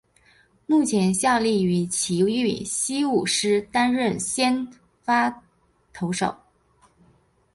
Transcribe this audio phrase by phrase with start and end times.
[0.65, 4.67] 目前效力于崎玉西武狮担任先
[5.03, 5.43] 发
[5.93, 6.35] 投手。